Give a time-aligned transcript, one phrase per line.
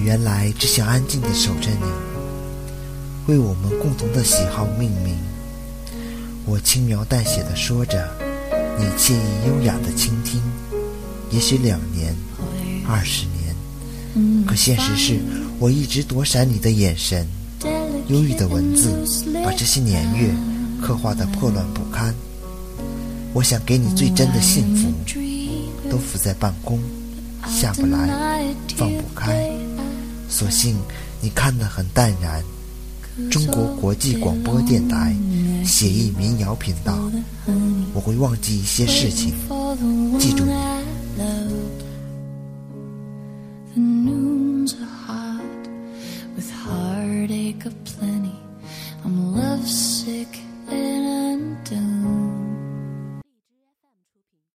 [0.00, 5.16] 原来只想安静地守着你，为我们共同的喜好命名。
[6.44, 8.08] 我轻描淡写的说着，
[8.78, 10.40] 你惬意优雅的倾听。
[11.30, 12.14] 也许两年，
[12.86, 15.20] 二十年，可现实是
[15.58, 17.26] 我一直躲闪你的眼神。
[18.08, 18.90] 忧郁的文字
[19.44, 20.28] 把这些年月
[20.84, 22.12] 刻画的破乱不堪。
[23.32, 24.92] 我想给你最真的幸福，
[25.88, 26.78] 都浮在半空，
[27.48, 28.44] 下不来，
[28.76, 29.48] 放不开。
[30.42, 30.76] 所幸
[31.20, 32.42] 你看得很淡然，
[33.30, 35.14] 中国国际广播电台
[35.64, 36.98] 写意民谣频道，
[37.94, 39.32] 我会忘记一些事情，
[40.18, 40.50] 记住你。